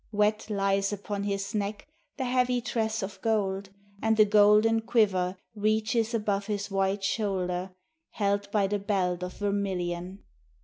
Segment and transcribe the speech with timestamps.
[0.11, 3.69] Wet lies upon his neck the heavy tress of gold,
[4.01, 7.75] and the golden quiver Reaches above his white shoulder,
[8.09, 10.23] held by the belt of vermilion.